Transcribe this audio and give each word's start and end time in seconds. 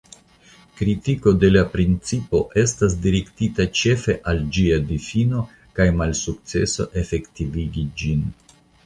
Kritiko 0.77 1.33
de 1.41 1.49
la 1.55 1.61
principo 1.73 2.39
estas 2.61 2.95
direktita 3.03 3.67
ĉefe 3.81 4.15
al 4.31 4.41
ĝia 4.57 4.79
difino 4.93 5.45
kaj 5.81 5.87
malsukceso 5.99 6.89
efektivigi 7.03 7.85
ĝin. 8.05 8.25